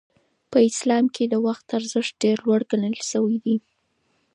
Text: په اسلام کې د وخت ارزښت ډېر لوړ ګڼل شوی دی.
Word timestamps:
په 0.51 0.57
اسلام 0.69 1.05
کې 1.15 1.23
د 1.27 1.35
وخت 1.45 1.65
ارزښت 1.77 2.13
ډېر 2.23 2.37
لوړ 2.45 2.61
ګڼل 2.71 2.95
شوی 3.11 3.37
دی. 3.45 3.57